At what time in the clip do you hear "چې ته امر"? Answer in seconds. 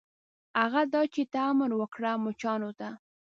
1.13-1.71